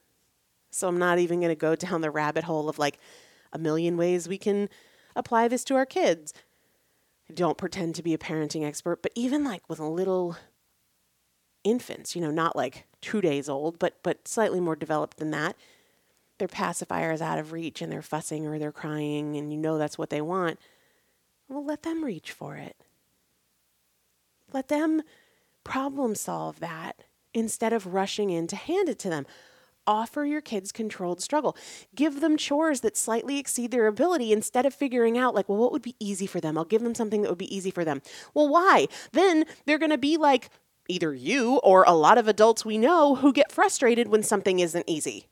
so 0.73 0.87
I'm 0.87 0.99
not 0.99 1.19
even 1.19 1.39
going 1.39 1.51
to 1.51 1.55
go 1.55 1.75
down 1.87 2.01
the 2.01 2.11
rabbit 2.11 2.43
hole 2.43 2.69
of 2.69 2.79
like 2.79 2.99
a 3.51 3.57
million 3.57 3.97
ways 3.97 4.27
we 4.27 4.37
can 4.37 4.69
apply 5.15 5.47
this 5.47 5.63
to 5.65 5.75
our 5.75 5.85
kids. 5.85 6.33
I 7.29 7.33
don't 7.33 7.57
pretend 7.57 7.95
to 7.95 8.03
be 8.03 8.13
a 8.13 8.17
parenting 8.17 8.65
expert, 8.65 9.01
but 9.01 9.11
even 9.15 9.43
like 9.43 9.67
with 9.69 9.79
little 9.79 10.37
infants, 11.63 12.15
you 12.15 12.21
know, 12.21 12.31
not 12.31 12.55
like 12.55 12.85
two 13.01 13.21
days 13.21 13.47
old, 13.47 13.79
but 13.79 13.97
but 14.03 14.27
slightly 14.27 14.59
more 14.59 14.75
developed 14.75 15.17
than 15.17 15.31
that. 15.31 15.55
Their 16.39 16.47
pacifier 16.47 17.11
is 17.11 17.21
out 17.21 17.39
of 17.39 17.51
reach 17.51 17.81
and 17.81 17.91
they're 17.91 18.01
fussing 18.01 18.45
or 18.45 18.59
they're 18.59 18.71
crying 18.71 19.37
and 19.37 19.51
you 19.51 19.57
know 19.57 19.77
that's 19.77 19.97
what 19.97 20.09
they 20.09 20.21
want. 20.21 20.59
Well, 21.47 21.63
let 21.63 21.83
them 21.83 22.03
reach 22.03 22.31
for 22.31 22.55
it. 22.55 22.75
Let 24.51 24.67
them 24.67 25.03
problem 25.63 26.15
solve 26.15 26.59
that 26.59 27.03
instead 27.33 27.73
of 27.73 27.93
rushing 27.93 28.29
in 28.29 28.47
to 28.47 28.55
hand 28.55 28.89
it 28.89 28.99
to 28.99 29.09
them. 29.09 29.25
Offer 29.85 30.25
your 30.25 30.41
kids 30.41 30.71
controlled 30.71 31.21
struggle. 31.21 31.57
Give 31.93 32.21
them 32.21 32.37
chores 32.37 32.81
that 32.81 32.95
slightly 32.95 33.37
exceed 33.37 33.71
their 33.71 33.87
ability 33.87 34.31
instead 34.31 34.65
of 34.65 34.73
figuring 34.73 35.17
out, 35.17 35.35
like, 35.35 35.49
well, 35.49 35.57
what 35.57 35.71
would 35.71 35.81
be 35.81 35.95
easy 35.99 36.25
for 36.25 36.39
them? 36.39 36.57
I'll 36.57 36.63
give 36.63 36.83
them 36.83 36.95
something 36.95 37.21
that 37.21 37.29
would 37.29 37.37
be 37.37 37.53
easy 37.53 37.71
for 37.71 37.83
them. 37.83 38.01
Well, 38.33 38.47
why? 38.47 38.87
Then 39.11 39.45
they're 39.65 39.77
going 39.77 39.91
to 39.91 39.97
be 39.97 40.15
like 40.15 40.49
either 40.87 41.13
you 41.13 41.57
or 41.63 41.83
a 41.83 41.93
lot 41.93 42.17
of 42.17 42.27
adults 42.27 42.65
we 42.65 42.77
know 42.77 43.15
who 43.15 43.33
get 43.33 43.51
frustrated 43.51 44.07
when 44.07 44.23
something 44.23 44.59
isn't 44.59 44.85
easy. 44.87 45.27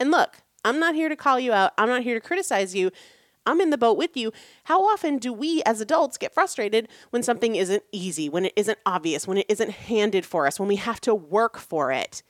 And 0.00 0.10
look, 0.10 0.38
I'm 0.64 0.78
not 0.78 0.94
here 0.94 1.08
to 1.08 1.16
call 1.16 1.38
you 1.38 1.52
out, 1.52 1.72
I'm 1.76 1.88
not 1.88 2.02
here 2.02 2.14
to 2.14 2.26
criticize 2.26 2.74
you. 2.74 2.90
I'm 3.44 3.60
in 3.60 3.70
the 3.70 3.78
boat 3.78 3.98
with 3.98 4.16
you. 4.16 4.32
How 4.64 4.84
often 4.84 5.18
do 5.18 5.32
we 5.32 5.62
as 5.64 5.80
adults 5.80 6.16
get 6.16 6.32
frustrated 6.32 6.88
when 7.10 7.24
something 7.24 7.56
isn't 7.56 7.82
easy, 7.90 8.28
when 8.28 8.44
it 8.44 8.52
isn't 8.54 8.78
obvious, 8.86 9.26
when 9.26 9.38
it 9.38 9.46
isn't 9.48 9.70
handed 9.70 10.24
for 10.24 10.46
us, 10.46 10.60
when 10.60 10.68
we 10.68 10.76
have 10.76 11.00
to 11.00 11.14
work 11.14 11.58
for 11.58 11.90
it? 11.90 12.22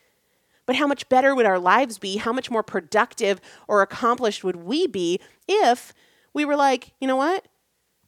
But 0.66 0.76
how 0.76 0.86
much 0.86 1.08
better 1.08 1.34
would 1.34 1.46
our 1.46 1.58
lives 1.58 1.98
be? 1.98 2.16
How 2.16 2.32
much 2.32 2.50
more 2.50 2.62
productive 2.62 3.40
or 3.66 3.82
accomplished 3.82 4.44
would 4.44 4.56
we 4.56 4.86
be 4.86 5.20
if 5.48 5.92
we 6.32 6.44
were 6.44 6.56
like, 6.56 6.92
you 7.00 7.08
know 7.08 7.16
what? 7.16 7.46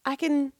I 0.04 0.16
can 0.16 0.52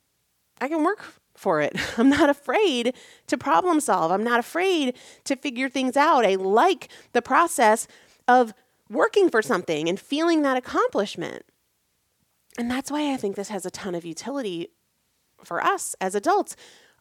I 0.61 0.69
can 0.69 0.83
work 0.83 1.05
for 1.37 1.61
it. 1.61 1.77
I'm 1.99 2.09
not 2.09 2.31
afraid 2.31 2.95
to 3.27 3.39
problem 3.39 3.81
solve. 3.81 4.11
I'm 4.11 4.25
not 4.25 4.41
afraid 4.41 4.97
to 5.25 5.37
figure 5.37 5.69
things 5.69 5.97
out. 5.97 6.25
I 6.25 6.35
like 6.37 6.89
the 7.13 7.23
process 7.23 7.87
of 8.27 8.55
working 8.89 9.29
for 9.31 9.43
something 9.43 9.89
and 9.89 9.99
feeling 9.99 10.43
that 10.43 10.57
accomplishment. 10.57 11.45
And 12.57 12.71
that's 12.71 12.91
why 12.91 13.13
I 13.13 13.17
think 13.17 13.37
this 13.37 13.49
has 13.49 13.67
a 13.67 13.71
ton 13.71 13.95
of 13.95 14.05
utility 14.05 14.69
for 15.43 15.63
us 15.63 15.97
as 16.01 16.15
adults. 16.15 16.55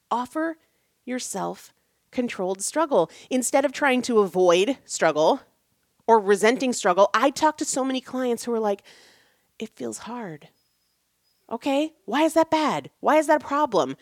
Offer 0.10 0.58
yourself 1.06 1.74
controlled 2.14 2.62
struggle. 2.62 3.12
Instead 3.30 3.66
of 3.66 3.72
trying 3.74 4.02
to 4.04 4.20
avoid 4.20 4.78
struggle 4.86 5.42
or 6.08 6.20
resenting 6.20 6.72
struggle, 6.72 7.10
I 7.14 7.30
talk 7.30 7.58
to 7.58 7.66
so 7.66 7.84
many 7.84 8.00
clients 8.00 8.46
who 8.46 8.54
are 8.54 8.60
like, 8.60 8.84
it 9.60 9.70
feels 9.70 10.00
hard. 10.00 10.48
Okay, 11.52 11.94
why 12.06 12.22
is 12.24 12.34
that 12.34 12.50
bad? 12.50 12.90
Why 13.00 13.18
is 13.18 13.28
that 13.28 13.44
a 13.44 13.46
problem? 13.46 13.98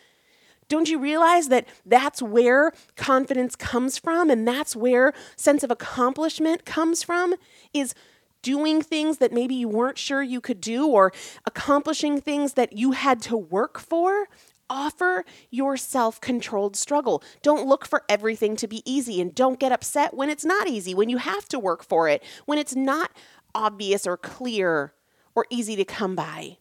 Don't 0.68 0.88
you 0.88 0.98
realize 0.98 1.48
that 1.48 1.68
that's 1.84 2.22
where 2.22 2.72
confidence 2.96 3.56
comes 3.56 3.98
from 3.98 4.30
and 4.30 4.48
that's 4.48 4.74
where 4.74 5.12
sense 5.36 5.62
of 5.62 5.70
accomplishment 5.70 6.64
comes 6.64 7.02
from 7.02 7.34
is 7.74 7.94
doing 8.40 8.80
things 8.82 9.18
that 9.18 9.32
maybe 9.32 9.54
you 9.54 9.68
weren't 9.68 9.98
sure 9.98 10.22
you 10.22 10.40
could 10.40 10.60
do 10.60 10.86
or 10.86 11.12
accomplishing 11.44 12.20
things 12.20 12.54
that 12.54 12.72
you 12.72 12.92
had 12.92 13.20
to 13.22 13.36
work 13.36 13.78
for? 13.78 14.28
Offer 14.72 15.26
yourself 15.50 16.18
controlled 16.18 16.76
struggle. 16.76 17.22
Don't 17.42 17.68
look 17.68 17.86
for 17.86 18.04
everything 18.08 18.56
to 18.56 18.66
be 18.66 18.82
easy 18.90 19.20
and 19.20 19.34
don't 19.34 19.60
get 19.60 19.70
upset 19.70 20.14
when 20.14 20.30
it's 20.30 20.46
not 20.46 20.66
easy, 20.66 20.94
when 20.94 21.10
you 21.10 21.18
have 21.18 21.46
to 21.48 21.58
work 21.58 21.84
for 21.84 22.08
it, 22.08 22.24
when 22.46 22.56
it's 22.56 22.74
not 22.74 23.10
obvious 23.54 24.06
or 24.06 24.16
clear 24.16 24.94
or 25.34 25.44
easy 25.50 25.76
to 25.76 25.84
come 25.84 26.16
by. 26.16 26.56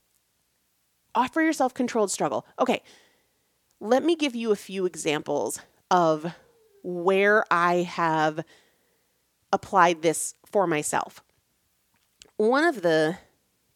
Offer 1.16 1.42
yourself 1.42 1.74
controlled 1.74 2.12
struggle. 2.12 2.46
Okay, 2.60 2.84
let 3.80 4.04
me 4.04 4.18
give 4.18 4.36
you 4.36 4.52
a 4.52 4.58
few 4.58 4.86
examples 4.86 5.62
of 5.90 6.34
where 6.84 7.46
I 7.50 7.76
have 7.76 8.44
applied 9.54 10.02
this 10.02 10.36
for 10.46 10.68
myself. 10.68 11.24
One 12.36 12.66
of 12.66 12.82
the 12.82 13.20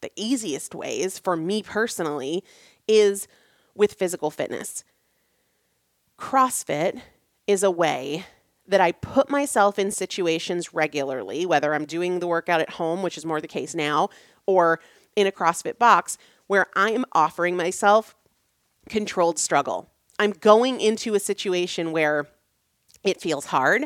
the 0.02 0.12
easiest 0.14 0.74
ways 0.74 1.18
for 1.18 1.38
me 1.38 1.62
personally 1.62 2.44
is 2.86 3.26
with 3.76 3.94
physical 3.94 4.30
fitness. 4.30 4.84
CrossFit 6.18 7.00
is 7.46 7.62
a 7.62 7.70
way 7.70 8.24
that 8.66 8.80
I 8.80 8.92
put 8.92 9.30
myself 9.30 9.78
in 9.78 9.90
situations 9.90 10.74
regularly, 10.74 11.46
whether 11.46 11.74
I'm 11.74 11.84
doing 11.84 12.18
the 12.18 12.26
workout 12.26 12.60
at 12.60 12.70
home, 12.70 13.02
which 13.02 13.16
is 13.16 13.24
more 13.24 13.40
the 13.40 13.46
case 13.46 13.74
now, 13.74 14.08
or 14.46 14.80
in 15.14 15.26
a 15.26 15.32
CrossFit 15.32 15.78
box, 15.78 16.18
where 16.46 16.66
I 16.74 16.90
am 16.90 17.04
offering 17.12 17.56
myself 17.56 18.16
controlled 18.88 19.38
struggle. 19.38 19.90
I'm 20.18 20.32
going 20.32 20.80
into 20.80 21.14
a 21.14 21.20
situation 21.20 21.92
where 21.92 22.26
it 23.04 23.20
feels 23.20 23.46
hard, 23.46 23.84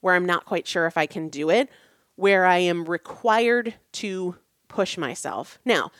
where 0.00 0.14
I'm 0.14 0.26
not 0.26 0.46
quite 0.46 0.66
sure 0.66 0.86
if 0.86 0.96
I 0.96 1.06
can 1.06 1.28
do 1.28 1.50
it, 1.50 1.68
where 2.16 2.46
I 2.46 2.58
am 2.58 2.84
required 2.84 3.74
to 3.92 4.36
push 4.68 4.96
myself. 4.96 5.58
Now, 5.64 5.90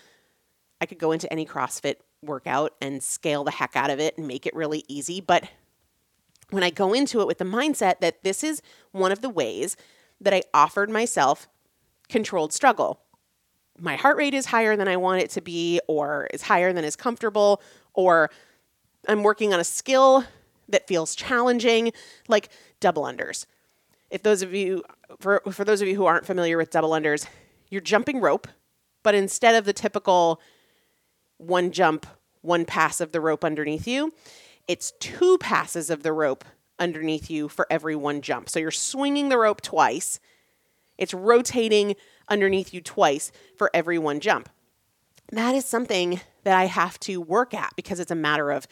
I 0.81 0.87
could 0.87 0.99
go 0.99 1.13
into 1.13 1.31
any 1.33 1.47
CrossFit 1.47 1.97
workout 2.27 2.75
and 2.81 3.03
scale 3.03 3.45
the 3.45 3.51
heck 3.51 3.77
out 3.77 3.91
of 3.91 4.01
it 4.01 4.17
and 4.19 4.27
make 4.27 4.47
it 4.47 4.55
really 4.55 4.85
easy, 4.89 5.21
but 5.21 5.49
when 6.51 6.63
I 6.63 6.71
go 6.71 6.93
into 6.93 7.21
it 7.21 7.27
with 7.27 7.39
the 7.39 7.45
mindset 7.45 8.01
that 8.01 8.23
this 8.23 8.45
is 8.45 8.63
one 8.93 9.13
of 9.13 9.23
the 9.23 9.29
ways 9.29 9.77
that 10.21 10.35
I 10.35 10.43
offered 10.53 10.91
myself 10.91 11.49
controlled 12.09 12.53
struggle. 12.53 13.01
My 13.79 13.97
heart 13.97 14.17
rate 14.17 14.35
is 14.35 14.47
higher 14.47 14.77
than 14.77 14.87
I 14.87 14.97
want 14.97 15.23
it 15.23 15.31
to 15.31 15.41
be, 15.41 15.81
or 15.89 16.29
is 16.33 16.43
higher 16.43 16.73
than 16.73 16.85
is 16.85 16.97
comfortable, 16.97 17.61
or 17.93 18.31
I'm 19.09 19.23
working 19.23 19.53
on 19.53 19.61
a 19.61 19.65
skill 19.65 20.25
that 20.69 20.87
feels 20.87 21.15
challenging, 21.15 21.93
like 22.29 22.51
double 22.81 23.03
unders. 23.03 23.47
If 24.11 24.23
those 24.23 24.43
of 24.43 24.55
you, 24.55 24.85
for, 25.19 25.43
for 25.51 25.65
those 25.65 25.83
of 25.83 25.89
you 25.89 25.97
who 25.97 26.07
aren't 26.07 26.27
familiar 26.27 26.57
with 26.57 26.71
double 26.71 26.91
unders, 26.91 27.27
you're 27.69 27.81
jumping 27.81 28.21
rope, 28.21 28.47
but 29.03 29.15
instead 29.15 29.57
of 29.57 29.65
the 29.65 29.73
typical 29.73 30.41
one 31.47 31.73
jump, 31.73 32.07
one 32.43 32.65
pass 32.65 33.01
of 33.01 33.13
the 33.13 33.21
rope 33.21 33.45
underneath 33.45 33.87
you, 33.87 34.13
it's 34.67 34.93
two 34.99 35.39
passes 35.39 35.91
of 35.91 36.03
the 36.03 36.13
rope 36.13 36.45
underneath 36.79 37.31
you 37.31 37.49
for 37.49 37.67
every 37.71 37.95
one 37.95 38.21
jump. 38.21 38.49
So 38.49 38.59
you're 38.59 38.71
swinging 38.71 39.29
the 39.29 39.39
rope 39.39 39.61
twice, 39.61 40.21
it's 40.99 41.15
rotating 41.15 41.97
underneath 42.29 42.73
you 42.73 42.81
twice 42.81 43.33
for 43.57 43.71
every 43.75 43.99
one 43.99 44.21
jump. 44.21 44.49
That 45.33 45.55
is 45.55 45.65
something 45.65 46.21
that 46.45 46.57
I 46.57 46.67
have 46.67 47.01
to 47.01 47.21
work 47.21 47.55
at 47.55 47.73
because 47.77 47.99
it's 47.99 48.11
a 48.11 48.17
matter 48.17 48.51
of 48.51 48.67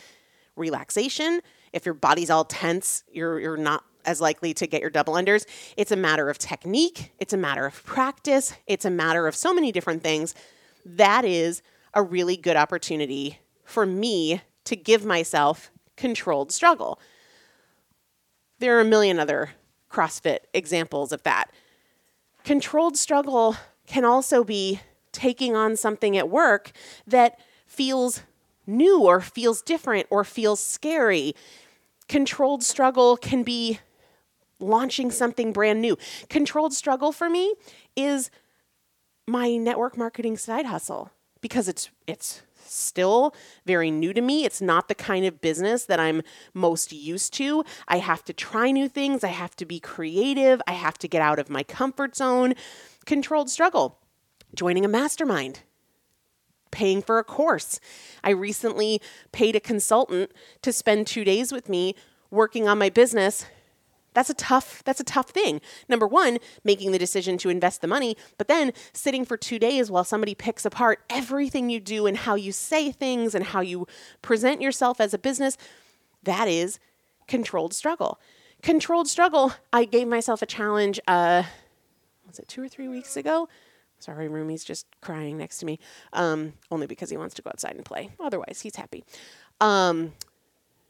relaxation. 0.56 1.40
If 1.72 1.86
your 1.86 1.94
body's 1.94 2.30
all 2.30 2.44
tense, 2.44 3.04
you're, 3.10 3.40
you're 3.40 3.56
not 3.56 3.84
as 4.04 4.20
likely 4.20 4.52
to 4.54 4.66
get 4.66 4.80
your 4.80 4.90
double 4.90 5.14
unders. 5.14 5.46
It's 5.76 5.92
a 5.92 5.96
matter 5.96 6.28
of 6.28 6.38
technique, 6.38 7.12
it's 7.18 7.32
a 7.32 7.36
matter 7.36 7.66
of 7.66 7.84
practice, 7.84 8.54
it's 8.66 8.84
a 8.84 8.90
matter 8.90 9.26
of 9.26 9.34
so 9.34 9.54
many 9.54 9.72
different 9.72 10.02
things. 10.02 10.34
That 10.84 11.24
is 11.24 11.62
a 11.94 12.02
really 12.02 12.36
good 12.36 12.56
opportunity 12.56 13.38
for 13.64 13.86
me 13.86 14.42
to 14.64 14.76
give 14.76 15.04
myself 15.04 15.70
controlled 15.96 16.52
struggle. 16.52 17.00
There 18.58 18.76
are 18.76 18.80
a 18.80 18.84
million 18.84 19.18
other 19.18 19.50
CrossFit 19.90 20.38
examples 20.54 21.12
of 21.12 21.22
that. 21.24 21.50
Controlled 22.44 22.96
struggle 22.96 23.56
can 23.86 24.04
also 24.04 24.44
be 24.44 24.80
taking 25.12 25.54
on 25.54 25.76
something 25.76 26.16
at 26.16 26.28
work 26.28 26.72
that 27.06 27.38
feels 27.66 28.22
new 28.66 29.00
or 29.00 29.20
feels 29.20 29.62
different 29.62 30.06
or 30.10 30.24
feels 30.24 30.60
scary. 30.60 31.34
Controlled 32.08 32.62
struggle 32.62 33.16
can 33.16 33.42
be 33.42 33.80
launching 34.58 35.10
something 35.10 35.52
brand 35.52 35.82
new. 35.82 35.96
Controlled 36.28 36.72
struggle 36.72 37.12
for 37.12 37.28
me 37.28 37.54
is 37.96 38.30
my 39.26 39.56
network 39.56 39.96
marketing 39.96 40.36
side 40.36 40.66
hustle 40.66 41.10
because 41.42 41.68
it's 41.68 41.90
it's 42.06 42.40
still 42.64 43.34
very 43.66 43.90
new 43.90 44.14
to 44.14 44.22
me. 44.22 44.46
It's 44.46 44.62
not 44.62 44.88
the 44.88 44.94
kind 44.94 45.26
of 45.26 45.42
business 45.42 45.84
that 45.84 46.00
I'm 46.00 46.22
most 46.54 46.90
used 46.90 47.34
to. 47.34 47.64
I 47.86 47.98
have 47.98 48.24
to 48.24 48.32
try 48.32 48.70
new 48.70 48.88
things, 48.88 49.22
I 49.22 49.28
have 49.28 49.54
to 49.56 49.66
be 49.66 49.78
creative, 49.78 50.62
I 50.66 50.72
have 50.72 50.96
to 50.98 51.08
get 51.08 51.20
out 51.20 51.38
of 51.38 51.50
my 51.50 51.62
comfort 51.62 52.16
zone. 52.16 52.54
Controlled 53.04 53.50
struggle. 53.50 53.98
Joining 54.54 54.86
a 54.86 54.88
mastermind 54.88 55.60
paying 56.70 57.02
for 57.02 57.18
a 57.18 57.24
course. 57.24 57.78
I 58.24 58.30
recently 58.30 59.02
paid 59.30 59.54
a 59.54 59.60
consultant 59.60 60.32
to 60.62 60.72
spend 60.72 61.06
2 61.06 61.24
days 61.24 61.52
with 61.52 61.68
me 61.68 61.94
working 62.30 62.66
on 62.66 62.78
my 62.78 62.88
business. 62.88 63.44
That's 64.14 64.30
a 64.30 64.34
tough 64.34 64.82
that's 64.84 65.00
a 65.00 65.04
tough 65.04 65.30
thing. 65.30 65.60
Number 65.88 66.06
1, 66.06 66.38
making 66.64 66.92
the 66.92 66.98
decision 66.98 67.38
to 67.38 67.48
invest 67.48 67.80
the 67.80 67.86
money, 67.86 68.16
but 68.38 68.48
then 68.48 68.72
sitting 68.92 69.24
for 69.24 69.36
2 69.36 69.58
days 69.58 69.90
while 69.90 70.04
somebody 70.04 70.34
picks 70.34 70.64
apart 70.64 71.00
everything 71.08 71.70
you 71.70 71.80
do 71.80 72.06
and 72.06 72.16
how 72.16 72.34
you 72.34 72.52
say 72.52 72.92
things 72.92 73.34
and 73.34 73.46
how 73.46 73.60
you 73.60 73.86
present 74.20 74.60
yourself 74.60 75.00
as 75.00 75.14
a 75.14 75.18
business, 75.18 75.56
that 76.22 76.48
is 76.48 76.78
controlled 77.26 77.74
struggle. 77.74 78.20
Controlled 78.62 79.08
struggle, 79.08 79.54
I 79.72 79.84
gave 79.84 80.06
myself 80.08 80.42
a 80.42 80.46
challenge 80.46 81.00
uh 81.08 81.44
was 82.26 82.38
it 82.38 82.48
2 82.48 82.62
or 82.62 82.68
3 82.68 82.88
weeks 82.88 83.16
ago? 83.16 83.48
Sorry, 83.98 84.26
Rumi's 84.28 84.64
just 84.64 84.86
crying 85.00 85.38
next 85.38 85.58
to 85.58 85.66
me, 85.66 85.78
um, 86.12 86.54
only 86.72 86.88
because 86.88 87.08
he 87.08 87.16
wants 87.16 87.36
to 87.36 87.42
go 87.42 87.50
outside 87.50 87.76
and 87.76 87.84
play. 87.84 88.10
Otherwise, 88.18 88.60
he's 88.60 88.74
happy. 88.74 89.04
Um, 89.60 90.14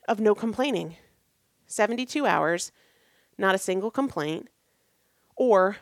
of 0.09 0.19
no 0.19 0.35
complaining. 0.35 0.97
72 1.67 2.25
hours, 2.25 2.73
not 3.39 3.55
a 3.55 3.59
single 3.59 3.91
complaint, 3.91 4.49
or 5.37 5.77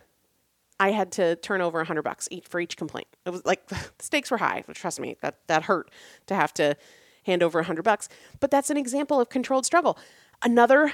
I 0.78 0.92
had 0.92 1.12
to 1.12 1.36
turn 1.36 1.60
over 1.60 1.78
100 1.78 2.02
bucks 2.02 2.28
each 2.30 2.46
for 2.46 2.60
each 2.60 2.76
complaint. 2.76 3.08
It 3.26 3.30
was 3.30 3.44
like 3.44 3.66
the 3.68 3.78
stakes 3.98 4.30
were 4.30 4.38
high. 4.38 4.64
Trust 4.72 5.00
me, 5.00 5.16
that, 5.22 5.38
that 5.46 5.64
hurt 5.64 5.90
to 6.26 6.34
have 6.34 6.54
to 6.54 6.76
hand 7.24 7.42
over 7.42 7.58
100 7.58 7.82
bucks. 7.82 8.08
But 8.40 8.50
that's 8.50 8.70
an 8.70 8.76
example 8.76 9.20
of 9.20 9.28
controlled 9.28 9.66
struggle. 9.66 9.98
Another 10.42 10.92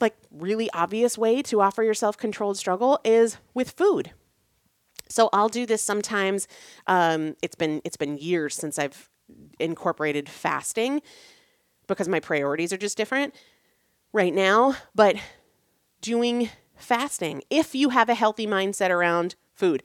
like 0.00 0.16
really 0.30 0.70
obvious 0.72 1.18
way 1.18 1.42
to 1.42 1.60
offer 1.60 1.82
yourself 1.82 2.16
controlled 2.16 2.56
struggle 2.56 3.00
is 3.04 3.38
with 3.54 3.70
food. 3.70 4.12
So 5.08 5.28
I'll 5.32 5.48
do 5.48 5.66
this 5.66 5.82
sometimes. 5.82 6.46
Um, 6.86 7.34
it's 7.42 7.54
been 7.54 7.80
it's 7.84 7.96
been 7.96 8.18
years 8.18 8.54
since 8.54 8.78
I've 8.78 9.08
incorporated 9.58 10.28
fasting 10.28 11.02
because 11.86 12.08
my 12.08 12.20
priorities 12.20 12.72
are 12.72 12.76
just 12.76 12.96
different 12.96 13.34
right 14.12 14.34
now. 14.34 14.76
But 14.94 15.16
doing 16.00 16.50
fasting, 16.76 17.42
if 17.50 17.74
you 17.74 17.90
have 17.90 18.08
a 18.08 18.14
healthy 18.14 18.46
mindset 18.46 18.90
around 18.90 19.34
food, 19.54 19.82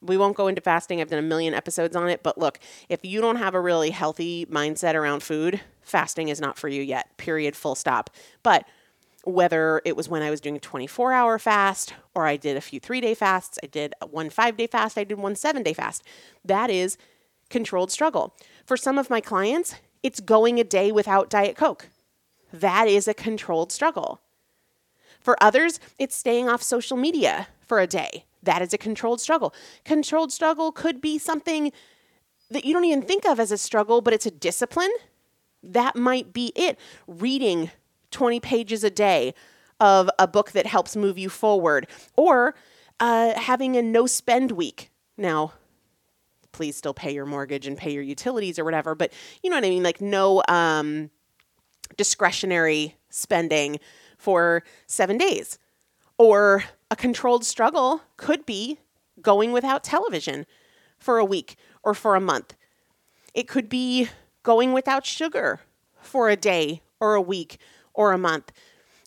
we 0.00 0.16
won't 0.16 0.36
go 0.36 0.46
into 0.46 0.60
fasting. 0.60 1.00
I've 1.00 1.10
done 1.10 1.18
a 1.18 1.22
million 1.22 1.54
episodes 1.54 1.96
on 1.96 2.08
it. 2.08 2.22
But 2.22 2.38
look, 2.38 2.60
if 2.88 3.04
you 3.04 3.20
don't 3.20 3.36
have 3.36 3.54
a 3.54 3.60
really 3.60 3.90
healthy 3.90 4.46
mindset 4.46 4.94
around 4.94 5.22
food, 5.22 5.60
fasting 5.80 6.28
is 6.28 6.40
not 6.40 6.58
for 6.58 6.68
you 6.68 6.82
yet, 6.82 7.16
period, 7.16 7.56
full 7.56 7.74
stop. 7.74 8.10
But 8.42 8.64
whether 9.24 9.82
it 9.84 9.96
was 9.96 10.08
when 10.08 10.22
I 10.22 10.30
was 10.30 10.40
doing 10.40 10.56
a 10.56 10.60
24 10.60 11.12
hour 11.12 11.38
fast 11.38 11.94
or 12.14 12.26
I 12.26 12.36
did 12.36 12.56
a 12.56 12.60
few 12.60 12.78
three 12.80 13.00
day 13.00 13.14
fasts, 13.14 13.58
I 13.62 13.66
did 13.66 13.94
one 14.08 14.30
five 14.30 14.56
day 14.56 14.66
fast, 14.66 14.96
I 14.96 15.04
did 15.04 15.18
one 15.18 15.34
seven 15.34 15.62
day 15.62 15.72
fast. 15.72 16.04
That 16.44 16.70
is 16.70 16.96
controlled 17.50 17.90
struggle. 17.90 18.34
For 18.64 18.76
some 18.76 18.98
of 18.98 19.10
my 19.10 19.20
clients, 19.20 19.74
it's 20.02 20.20
going 20.20 20.60
a 20.60 20.64
day 20.64 20.92
without 20.92 21.30
Diet 21.30 21.56
Coke. 21.56 21.88
That 22.52 22.86
is 22.86 23.08
a 23.08 23.14
controlled 23.14 23.72
struggle. 23.72 24.20
For 25.20 25.36
others, 25.42 25.80
it's 25.98 26.16
staying 26.16 26.48
off 26.48 26.62
social 26.62 26.96
media 26.96 27.48
for 27.66 27.80
a 27.80 27.86
day. 27.86 28.24
That 28.42 28.62
is 28.62 28.72
a 28.72 28.78
controlled 28.78 29.20
struggle. 29.20 29.54
Controlled 29.84 30.32
struggle 30.32 30.72
could 30.72 31.00
be 31.00 31.18
something 31.18 31.72
that 32.50 32.64
you 32.64 32.72
don't 32.72 32.84
even 32.84 33.02
think 33.02 33.26
of 33.26 33.38
as 33.38 33.52
a 33.52 33.58
struggle, 33.58 34.00
but 34.00 34.14
it's 34.14 34.26
a 34.26 34.30
discipline. 34.30 34.90
That 35.62 35.96
might 35.96 36.32
be 36.32 36.52
it. 36.54 36.78
Reading 37.06 37.70
20 38.10 38.40
pages 38.40 38.84
a 38.84 38.90
day 38.90 39.34
of 39.80 40.08
a 40.18 40.26
book 40.26 40.52
that 40.52 40.66
helps 40.66 40.96
move 40.96 41.18
you 41.18 41.28
forward, 41.28 41.86
or 42.16 42.54
uh, 43.00 43.38
having 43.38 43.76
a 43.76 43.82
no 43.82 44.06
spend 44.06 44.52
week. 44.52 44.90
Now, 45.16 45.52
please 46.52 46.76
still 46.76 46.94
pay 46.94 47.12
your 47.12 47.26
mortgage 47.26 47.66
and 47.66 47.76
pay 47.76 47.92
your 47.92 48.02
utilities 48.02 48.58
or 48.58 48.64
whatever, 48.64 48.94
but 48.94 49.12
you 49.42 49.50
know 49.50 49.56
what 49.56 49.64
I 49.64 49.70
mean? 49.70 49.82
Like, 49.82 50.00
no 50.00 50.42
um, 50.48 51.10
discretionary 51.96 52.96
spending 53.10 53.78
for 54.18 54.62
seven 54.86 55.16
days. 55.16 55.58
Or 56.18 56.64
a 56.90 56.96
controlled 56.96 57.44
struggle 57.44 58.02
could 58.16 58.44
be 58.44 58.78
going 59.22 59.52
without 59.52 59.84
television 59.84 60.44
for 60.98 61.18
a 61.18 61.24
week 61.24 61.56
or 61.82 61.94
for 61.94 62.16
a 62.16 62.20
month. 62.20 62.54
It 63.32 63.48
could 63.48 63.68
be 63.68 64.08
going 64.42 64.72
without 64.72 65.06
sugar 65.06 65.60
for 66.00 66.28
a 66.28 66.36
day 66.36 66.82
or 67.00 67.14
a 67.14 67.20
week 67.20 67.58
or 67.94 68.12
a 68.12 68.18
month. 68.18 68.52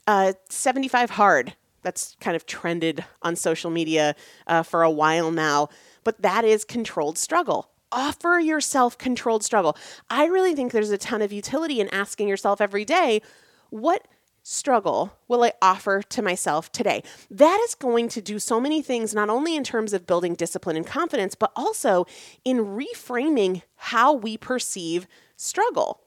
Uh, 0.07 0.33
75 0.49 1.11
hard, 1.11 1.55
that's 1.81 2.15
kind 2.19 2.35
of 2.35 2.45
trended 2.45 3.03
on 3.21 3.35
social 3.35 3.71
media 3.71 4.15
uh, 4.47 4.63
for 4.63 4.83
a 4.83 4.89
while 4.89 5.31
now, 5.31 5.69
but 6.03 6.21
that 6.21 6.45
is 6.45 6.63
controlled 6.63 7.17
struggle. 7.17 7.69
Offer 7.91 8.39
yourself 8.39 8.97
controlled 8.97 9.43
struggle. 9.43 9.75
I 10.09 10.25
really 10.25 10.55
think 10.55 10.71
there's 10.71 10.91
a 10.91 10.97
ton 10.97 11.21
of 11.21 11.33
utility 11.33 11.79
in 11.81 11.89
asking 11.89 12.27
yourself 12.27 12.61
every 12.61 12.85
day, 12.85 13.21
what 13.69 14.07
struggle 14.43 15.17
will 15.27 15.43
I 15.43 15.53
offer 15.61 16.01
to 16.01 16.21
myself 16.21 16.71
today? 16.71 17.03
That 17.29 17.59
is 17.67 17.75
going 17.75 18.09
to 18.09 18.21
do 18.21 18.39
so 18.39 18.59
many 18.59 18.81
things, 18.81 19.13
not 19.13 19.29
only 19.29 19.55
in 19.55 19.63
terms 19.63 19.93
of 19.93 20.07
building 20.07 20.35
discipline 20.35 20.75
and 20.75 20.85
confidence, 20.85 21.35
but 21.35 21.51
also 21.55 22.05
in 22.43 22.57
reframing 22.57 23.63
how 23.75 24.13
we 24.13 24.37
perceive 24.37 25.07
struggle. 25.35 26.01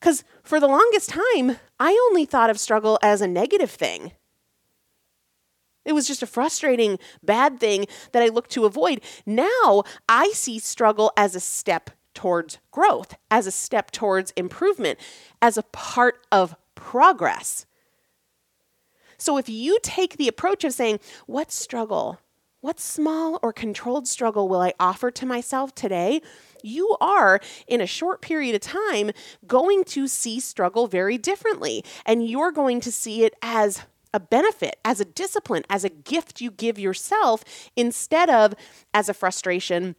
Because 0.00 0.24
for 0.42 0.58
the 0.58 0.66
longest 0.66 1.10
time, 1.10 1.58
I 1.78 1.92
only 2.10 2.24
thought 2.24 2.50
of 2.50 2.58
struggle 2.58 2.98
as 3.02 3.20
a 3.20 3.28
negative 3.28 3.70
thing. 3.70 4.12
It 5.84 5.92
was 5.92 6.06
just 6.06 6.22
a 6.22 6.26
frustrating, 6.26 6.98
bad 7.22 7.58
thing 7.58 7.86
that 8.12 8.22
I 8.22 8.28
looked 8.28 8.50
to 8.52 8.64
avoid. 8.64 9.00
Now 9.26 9.82
I 10.08 10.30
see 10.34 10.58
struggle 10.58 11.12
as 11.16 11.34
a 11.34 11.40
step 11.40 11.90
towards 12.14 12.58
growth, 12.70 13.16
as 13.30 13.46
a 13.46 13.50
step 13.50 13.90
towards 13.90 14.32
improvement, 14.32 14.98
as 15.40 15.56
a 15.56 15.62
part 15.64 16.26
of 16.30 16.54
progress. 16.82 17.64
So 19.16 19.38
if 19.38 19.48
you 19.48 19.78
take 19.82 20.16
the 20.16 20.26
approach 20.26 20.64
of 20.64 20.74
saying, 20.74 20.98
What 21.26 21.52
struggle, 21.52 22.18
what 22.60 22.80
small 22.80 23.38
or 23.40 23.52
controlled 23.52 24.08
struggle 24.08 24.48
will 24.48 24.60
I 24.60 24.74
offer 24.80 25.10
to 25.12 25.24
myself 25.26 25.74
today? 25.74 26.20
You 26.62 26.96
are, 27.00 27.40
in 27.66 27.80
a 27.80 27.86
short 27.86 28.20
period 28.20 28.54
of 28.54 28.60
time, 28.60 29.12
going 29.46 29.84
to 29.84 30.08
see 30.08 30.40
struggle 30.40 30.86
very 30.88 31.18
differently. 31.18 31.84
And 32.04 32.28
you're 32.28 32.52
going 32.52 32.80
to 32.80 32.92
see 32.92 33.24
it 33.24 33.34
as 33.42 33.82
a 34.12 34.20
benefit, 34.20 34.76
as 34.84 35.00
a 35.00 35.04
discipline, 35.04 35.64
as 35.70 35.84
a 35.84 35.88
gift 35.88 36.40
you 36.40 36.50
give 36.50 36.78
yourself 36.78 37.44
instead 37.76 38.28
of 38.28 38.54
as 38.92 39.08
a 39.08 39.14
frustration 39.14 39.96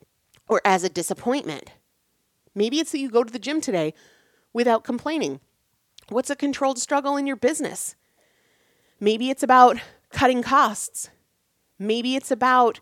or 0.48 0.62
as 0.66 0.84
a 0.84 0.90
disappointment. 0.90 1.72
Maybe 2.54 2.80
it's 2.80 2.92
that 2.92 3.00
you 3.00 3.10
go 3.10 3.24
to 3.24 3.34
the 3.34 3.40
gym 3.40 3.62
today 3.62 3.94
without 4.54 4.84
complaining. 4.84 5.40
What's 6.10 6.30
a 6.30 6.36
controlled 6.36 6.80
struggle 6.80 7.18
in 7.18 7.28
your 7.28 7.36
business? 7.36 7.96
Maybe 9.00 9.30
it's 9.30 9.44
about 9.44 9.78
cutting 10.12 10.44
costs. 10.44 11.10
Maybe 11.80 12.16
it's 12.16 12.32
about 12.32 12.80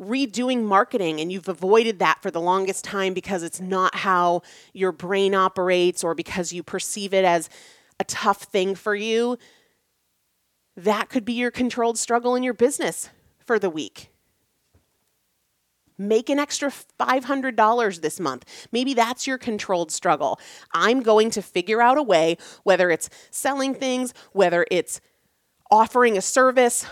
redoing 0.00 0.62
marketing 0.62 1.20
and 1.20 1.32
you've 1.32 1.48
avoided 1.48 1.98
that 1.98 2.22
for 2.22 2.30
the 2.30 2.40
longest 2.40 2.84
time 2.84 3.14
because 3.14 3.42
it's 3.42 3.60
not 3.60 3.94
how 3.96 4.42
your 4.72 4.92
brain 4.92 5.34
operates 5.34 6.04
or 6.04 6.14
because 6.14 6.52
you 6.52 6.62
perceive 6.62 7.12
it 7.12 7.24
as 7.24 7.50
a 7.98 8.04
tough 8.04 8.42
thing 8.42 8.74
for 8.74 8.94
you. 8.94 9.36
That 10.76 11.08
could 11.08 11.24
be 11.24 11.32
your 11.32 11.50
controlled 11.50 11.98
struggle 11.98 12.36
in 12.36 12.44
your 12.44 12.54
business 12.54 13.10
for 13.44 13.58
the 13.58 13.70
week. 13.70 14.10
Make 15.98 16.30
an 16.30 16.38
extra 16.38 16.70
$500 17.00 18.00
this 18.00 18.20
month. 18.20 18.44
Maybe 18.70 18.94
that's 18.94 19.26
your 19.26 19.36
controlled 19.36 19.90
struggle. 19.90 20.38
I'm 20.72 21.02
going 21.02 21.30
to 21.32 21.42
figure 21.42 21.82
out 21.82 21.98
a 21.98 22.02
way, 22.02 22.38
whether 22.62 22.90
it's 22.90 23.10
selling 23.30 23.74
things, 23.74 24.14
whether 24.32 24.64
it's 24.70 25.00
offering 25.70 26.16
a 26.16 26.22
service, 26.22 26.86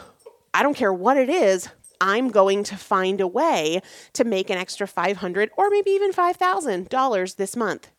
I 0.52 0.62
don't 0.62 0.76
care 0.76 0.92
what 0.92 1.16
it 1.16 1.28
is, 1.28 1.68
I'm 2.00 2.28
going 2.28 2.64
to 2.64 2.76
find 2.76 3.20
a 3.20 3.26
way 3.26 3.80
to 4.14 4.24
make 4.24 4.50
an 4.50 4.58
extra 4.58 4.86
500 4.86 5.50
or 5.56 5.70
maybe 5.70 5.90
even 5.90 6.12
$5,000 6.12 7.36
this 7.36 7.56
month. 7.56 7.90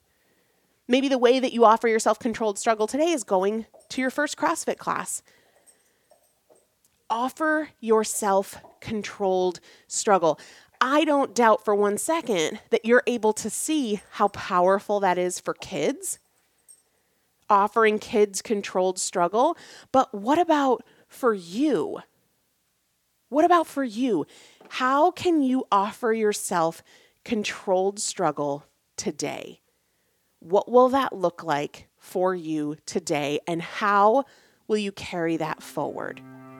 Maybe 0.88 1.10
the 1.10 1.18
way 1.18 1.40
that 1.40 1.54
you 1.54 1.66
offer 1.66 1.88
yourself 1.88 2.20
controlled 2.20 2.58
struggle 2.58 2.88
today 2.88 3.12
is 3.12 3.24
going 3.24 3.66
to 3.90 4.02
your 4.02 4.10
first 4.10 4.38
CrossFit 4.38 4.78
class. 4.78 5.22
Offer 7.10 7.70
yourself 7.80 8.58
controlled 8.80 9.60
struggle. 9.88 10.40
I 10.80 11.06
don't 11.06 11.34
doubt 11.34 11.66
for 11.66 11.74
one 11.74 11.98
second 11.98 12.60
that 12.70 12.86
you're 12.86 13.04
able 13.08 13.34
to 13.34 13.50
see 13.50 14.02
how 14.12 14.28
powerful 14.30 15.00
that 15.00 15.18
is 15.18 15.40
for 15.40 15.54
kids, 15.54 16.20
offering 17.50 18.00
kids 18.00 18.42
controlled 18.42 19.00
struggle. 19.00 19.58
But 19.92 20.14
what 20.14 20.38
about 20.38 20.84
for 21.08 21.34
you? 21.34 22.00
What 23.30 23.46
about 23.46 23.68
for 23.68 23.84
you? 23.84 24.26
How 24.70 25.12
can 25.12 25.42
you 25.42 25.66
offer 25.72 26.14
yourself 26.14 26.84
controlled 27.26 28.00
struggle 28.00 28.66
today? 28.96 29.62
What 30.40 30.70
will 30.72 30.90
that 30.90 31.14
look 31.14 31.44
like 31.44 31.88
for 31.98 32.36
you 32.36 32.78
today? 32.86 33.40
And 33.48 33.62
how 33.62 34.26
will 34.68 34.78
you 34.78 34.92
carry 34.92 35.38
that 35.38 35.64
forward? 35.64 36.22